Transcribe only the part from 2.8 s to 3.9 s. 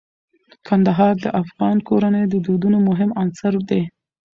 مهم عنصر دی.